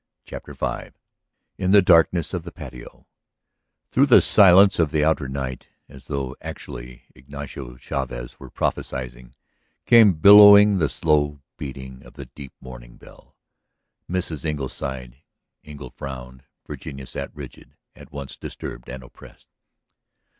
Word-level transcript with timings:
CHAPTER 0.25 0.55
V 0.55 0.95
IN 1.59 1.69
THE 1.69 1.81
DARKNESS 1.83 2.33
OF 2.33 2.41
THE 2.43 2.51
PATIO 2.51 3.05
Through 3.91 4.07
the 4.07 4.19
silence 4.23 4.79
of 4.79 4.89
the 4.89 5.05
outer 5.05 5.27
night, 5.29 5.67
as 5.87 6.05
though 6.07 6.35
actually 6.41 7.03
Ignacio 7.13 7.75
Chavez 7.77 8.39
were 8.39 8.49
prophesying, 8.49 9.35
came 9.85 10.13
billowing 10.13 10.79
the 10.79 10.89
slow 10.89 11.39
beating 11.55 12.03
of 12.03 12.13
the 12.15 12.25
deep 12.25 12.53
mourning 12.59 12.97
bell. 12.97 13.35
Mrs. 14.09 14.43
Engle 14.43 14.69
sighed; 14.69 15.17
Engle 15.63 15.91
frowned; 15.91 16.45
Virginia 16.65 17.05
sat 17.05 17.29
rigid, 17.35 17.75
at 17.95 18.11
once 18.11 18.35
disturbed 18.35 18.89
and 18.89 19.03
oppressed. 19.03 19.49